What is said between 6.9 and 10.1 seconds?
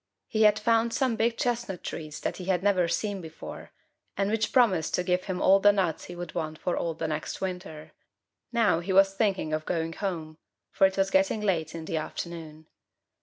the next winter. Now he was thinking of going